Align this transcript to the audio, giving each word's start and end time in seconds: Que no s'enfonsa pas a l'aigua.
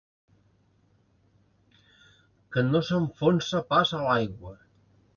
Que 2.57 2.65
no 2.73 2.83
s'enfonsa 2.91 3.65
pas 3.75 3.97
a 4.01 4.05
l'aigua. 4.09 4.61